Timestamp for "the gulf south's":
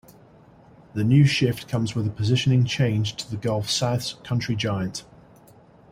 3.29-4.13